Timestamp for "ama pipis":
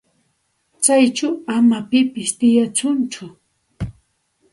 1.55-2.31